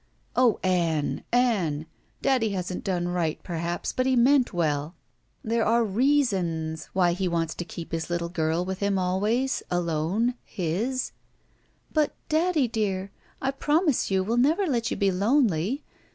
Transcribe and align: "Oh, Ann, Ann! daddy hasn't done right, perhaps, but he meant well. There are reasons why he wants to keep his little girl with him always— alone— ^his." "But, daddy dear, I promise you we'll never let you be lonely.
"Oh, 0.35 0.59
Ann, 0.63 1.23
Ann! 1.31 1.85
daddy 2.23 2.49
hasn't 2.53 2.83
done 2.83 3.09
right, 3.09 3.37
perhaps, 3.43 3.91
but 3.93 4.07
he 4.07 4.15
meant 4.15 4.51
well. 4.51 4.95
There 5.43 5.63
are 5.63 5.83
reasons 5.83 6.85
why 6.93 7.13
he 7.13 7.27
wants 7.27 7.53
to 7.53 7.65
keep 7.65 7.91
his 7.91 8.09
little 8.09 8.27
girl 8.27 8.65
with 8.65 8.79
him 8.79 8.97
always— 8.97 9.61
alone— 9.79 10.33
^his." 10.57 11.11
"But, 11.93 12.15
daddy 12.29 12.67
dear, 12.67 13.11
I 13.43 13.51
promise 13.51 14.09
you 14.09 14.23
we'll 14.23 14.37
never 14.37 14.65
let 14.65 14.89
you 14.89 14.97
be 14.97 15.11
lonely. 15.11 15.83